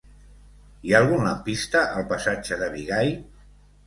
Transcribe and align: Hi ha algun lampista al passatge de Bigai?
Hi 0.87 0.93
ha 0.95 1.01
algun 1.03 1.19
lampista 1.27 1.81
al 1.99 2.07
passatge 2.13 2.57
de 2.63 2.71
Bigai? 2.77 3.13